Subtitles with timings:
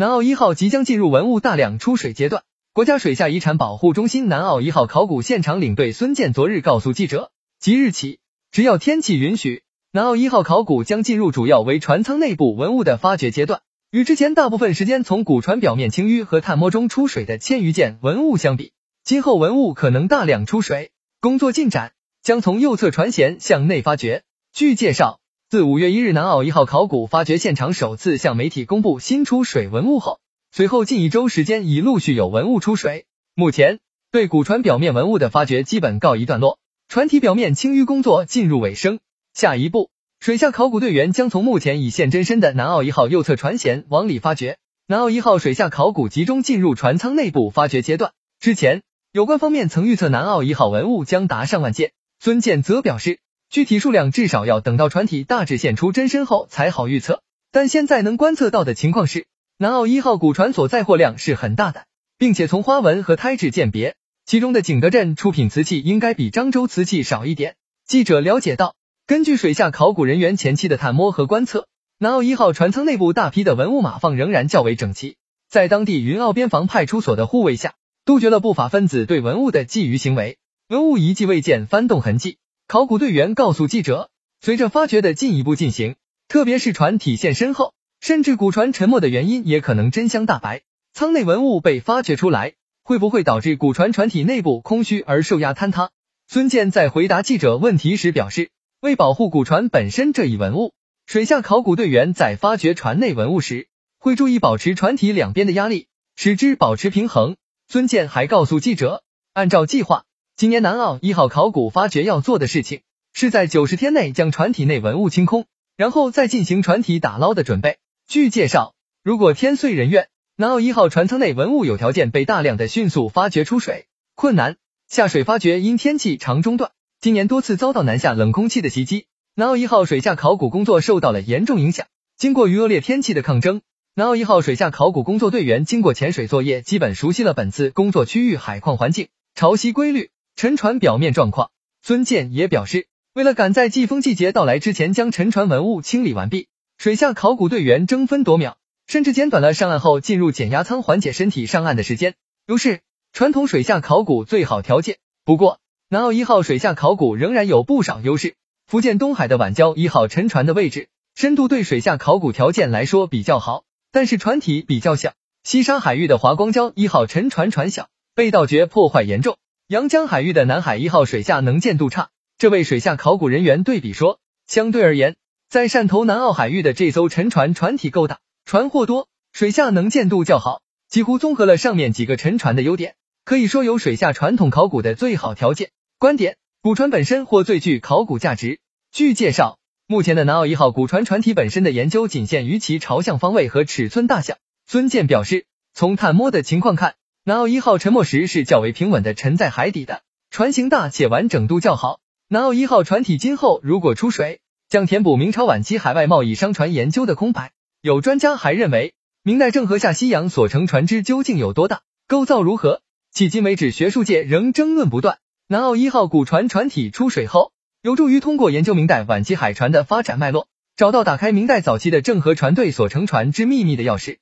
[0.00, 2.42] 南澳一号即将进入文物大量出水阶段。
[2.72, 8.18] 国家水下遗产保护中心南澳一号考古现场领队孙健昨日告诉记者，即日起，
[8.50, 13.60] 只要天气允许，南澳一号考古将进入主要为船舱内部文物的发掘阶段。
[13.90, 18.72] 与之前大部分时间从古船表面清淤和探摸中出水的千余件文物相比，
[19.04, 20.92] 今后文物可能大量出水。
[21.20, 21.92] 工作进展
[22.22, 24.22] 将从右侧船舷向内发掘。
[24.50, 25.20] 据介绍，
[25.50, 30.20] 自五月一日南澳一号考古发掘现场首次向媒体公布新出水文物后，
[30.52, 33.06] 随后近一周时间已陆续有文物出水。
[33.34, 33.80] 目前，
[34.12, 39.00] 对古船表面文物的发掘基本告一段落，船体表面清淤工作进入尾声。
[39.34, 39.90] 下一步。
[40.20, 44.56] 水下考古队员将从目前已现真身的南澳一号右侧船舷往里发掘。
[44.86, 48.12] 南澳一号水下考古集中进入船舱内部发掘阶段。
[48.38, 51.90] 之前，有关方面曾预测南澳一号文物将达上万件。
[52.20, 53.18] 孙健则表示，
[53.50, 57.20] 具体数量至少要等到船体大致现出真身后才好预测。
[57.50, 59.26] 但现在能观测到的情况是，
[59.58, 61.84] 南澳一号古船所载货量是很大的，
[62.16, 67.56] 并且从花纹和胎质鉴别，其中的景德镇出品瓷器应该比漳州瓷器少一点。
[67.84, 68.76] 记者了解到。
[69.08, 71.66] 根据水下考古人员前期的探摸和观测，
[71.98, 75.16] 南澳一号船舱内部大批的文物码放仍然较为整齐。
[75.48, 80.38] 在当地云澳边防派出所的护卫下，杜绝了不法分子对文物的觊觎行为，
[80.68, 82.36] 文物遗迹未见翻动痕迹。
[82.70, 85.96] 考古队员告诉记者，随着发掘的进一步进行，
[86.28, 90.62] 特别是船体现身后，甚至古船沉没的原因也可能真相大白。
[90.92, 92.54] 舱内文物被发掘出来，
[92.84, 95.90] 会不会导致古船船体内部空虚而受压坍塌？
[96.28, 98.50] 孙健在回答记者问题时表示。
[98.80, 100.72] 为保护古船本身这一文物，
[101.06, 103.66] 水下考古队员在发掘船内文物时，
[103.98, 107.34] 会注意保持船体两边的压力，使之保持平衡。
[107.66, 110.04] 孙健还告诉记者，按照计划，
[110.40, 112.80] 今年南澳一号考古发掘要做的事情，
[113.12, 115.44] 是在九十天内将船体内文物清空，
[115.76, 117.76] 然后再进行船体打捞的准备。
[118.08, 118.72] 据介绍，
[119.04, 124.56] 如果天遂人愿，南澳一号船舱内文物有条件被大量的迅速发掘出水，困难
[124.88, 126.70] 下水发掘因天气常中断。
[127.02, 129.04] 今年多次遭到南下冷空气的袭击，
[129.34, 131.86] 南澳一号水下考古工作受到了严重影响。
[132.16, 133.60] 经过与恶劣天气的抗争，
[133.94, 141.50] 南澳一号水下考古工作队员经过潜水作业，基本熟悉了本次工作区域海况环境、潮汐规律、沉船表面状况。
[141.82, 146.48] 孙健也表示，为了赶在季风季节到来之前将沉船文物清理完毕，
[146.78, 152.14] 水下考古队员争分夺秒，甚至减短了上岸后进入减压舱缓解身体上岸的时间，
[152.46, 152.80] 如是
[153.12, 154.98] 传统水下考古最好条件。
[155.24, 155.58] 不过，
[155.88, 158.34] 南澳一号水下考古仍然有不少优势。
[158.66, 165.12] 福建东海的晚礁一号沉船的位置深度对水下考古条件来说比较好，但是船体比较小。
[165.42, 169.36] 西沙海域的华光礁一号沉船船小，被盗掘破坏严重。
[169.70, 172.10] 阳江海域的南海一号水下能见度差。
[172.38, 175.14] 这位水下考古人员对比说，相对而言，
[175.48, 185.70] 在汕头南澳海域的这艘沉船船体够大，船货多，水下能见度较好，几乎综合了上面几个沉船的优点，可以说有水下传统考古的最好条件。
[186.00, 188.58] 观点：古船本身或最具考古价值。
[188.90, 194.36] 据介绍，目前的南澳一号古船船体本身的研究仅限于其朝向方位和尺寸大小。
[194.66, 200.00] 孙健表示，从探摸的情况看，南澳一号沉没时是较为平稳的沉在海底的，
[200.30, 202.00] 船型大且完整度较好。
[202.28, 207.52] 南澳一号船体今后如果出水，将填补明朝晚期海外贸易商船研究的空白。
[207.82, 212.80] 有专家还认为，明代郑和下西洋所乘船只究竟有多大，构造如何？
[213.14, 215.18] 迄今为止，学术界仍争论不断。
[215.46, 224.20] 南澳一号古船船体出水后，有助于通过研究明代晚期海船的发展脉络，找到打开明代早期的郑和船队所乘船之秘密的钥匙。